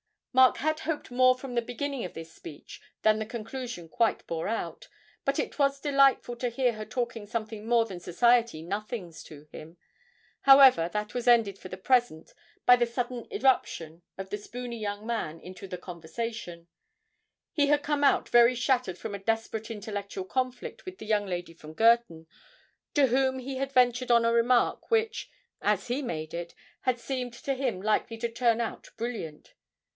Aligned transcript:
Mark 0.33 0.57
had 0.57 0.79
hoped 0.79 1.11
more 1.11 1.35
from 1.37 1.53
the 1.53 1.61
beginning 1.61 2.05
of 2.05 2.13
this 2.15 2.33
speech 2.33 2.81
than 3.03 3.19
the 3.19 3.25
conclusion 3.25 3.87
quite 3.89 4.25
bore 4.25 4.47
out, 4.47 4.87
but 5.25 5.37
it 5.37 5.59
was 5.59 5.79
delightful 5.79 6.35
to 6.37 6.49
hear 6.49 6.73
her 6.73 6.85
talking 6.85 7.27
something 7.27 7.67
more 7.67 7.85
than 7.85 7.99
society 7.99 8.63
nothings 8.63 9.21
to 9.23 9.47
him. 9.51 9.77
However, 10.43 10.89
that 10.93 11.13
was 11.13 11.27
ended 11.27 11.59
for 11.59 11.67
the 11.67 11.77
present 11.77 12.33
by 12.65 12.77
the 12.77 12.87
sudden 12.87 13.27
irruption 13.29 14.01
of 14.17 14.29
the 14.31 14.39
spoony 14.39 14.79
young 14.79 15.05
man 15.05 15.39
into 15.39 15.67
the 15.67 15.77
conversation; 15.77 16.67
he 17.51 17.67
had 17.67 17.83
come 17.83 18.03
out 18.03 18.29
very 18.29 18.55
shattered 18.55 18.97
from 18.97 19.13
a 19.13 19.19
desperate 19.19 19.69
intellectual 19.69 20.23
conflict 20.25 20.85
with 20.85 20.97
the 20.97 21.05
young 21.05 21.27
lady 21.27 21.53
from 21.53 21.73
Girton, 21.73 22.25
to 22.95 23.07
whom 23.07 23.37
he 23.37 23.57
had 23.57 23.71
ventured 23.73 24.09
on 24.09 24.23
a 24.25 24.31
remark 24.33 24.89
which, 24.89 25.29
as 25.61 25.87
he 25.89 26.01
made 26.01 26.33
it, 26.33 26.55
had 26.83 26.99
seemed 26.99 27.33
to 27.33 27.53
him 27.53 27.81
likely 27.81 28.17
to 28.17 28.31
turn 28.31 28.61
out 28.61 28.89
brilliant. 28.97 29.53